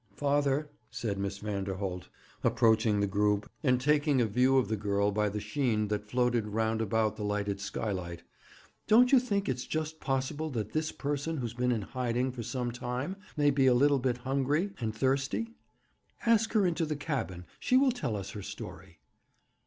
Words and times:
'Father,' 0.15 0.67
said 0.89 1.19
Miss 1.19 1.37
Vanderholt, 1.37 2.09
approaching 2.43 2.99
the 3.01 3.05
group, 3.05 3.47
and 3.61 3.79
taking 3.79 4.19
a 4.19 4.25
view 4.25 4.57
of 4.57 4.67
the 4.67 4.75
girl 4.75 5.11
by 5.11 5.29
the 5.29 5.39
sheen 5.39 5.89
that 5.89 6.07
floated 6.09 6.47
round 6.47 6.81
about 6.81 7.17
the 7.17 7.23
lighted 7.23 7.59
skylight, 7.59 8.23
'don't 8.87 9.11
you 9.11 9.19
think 9.19 9.47
it's 9.47 9.65
just 9.67 9.99
possible 9.99 10.49
that 10.49 10.71
this 10.71 10.91
person 10.91 11.37
who's 11.37 11.53
been 11.53 11.71
in 11.71 11.83
hiding 11.83 12.31
for 12.31 12.41
some 12.41 12.71
time 12.71 13.15
may 13.37 13.51
be 13.51 13.67
a 13.67 13.75
little 13.75 13.99
bit 13.99 14.17
hungry 14.17 14.71
and 14.81 14.95
thirsty? 14.95 15.51
Ask 16.25 16.53
her 16.53 16.65
into 16.65 16.87
the 16.87 16.95
cabin. 16.95 17.45
She 17.59 17.77
will 17.77 17.91
tell 17.91 18.15
us 18.15 18.31
her 18.31 18.41
story.' 18.41 18.97